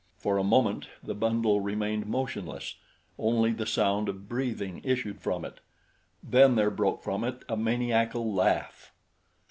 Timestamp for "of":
4.09-4.27